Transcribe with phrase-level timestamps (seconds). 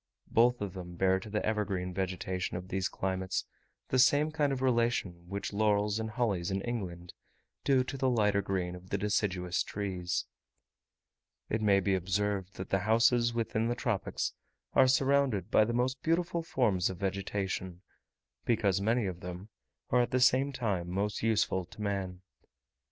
[0.31, 3.45] Both of them bear to the evergreen vegetation of these climates
[3.89, 7.13] the same kind of relation which laurels and hollies in England
[7.63, 10.25] do to the lighter green of the deciduous trees.
[11.49, 14.33] It may be observed, that the houses within the tropics
[14.73, 17.83] are surrounded by the most beautiful forms of vegetation,
[18.43, 19.49] because many of them
[19.91, 22.23] are at the same time most useful to man.